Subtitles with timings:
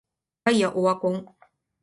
[0.45, 1.35] ガイアオワコン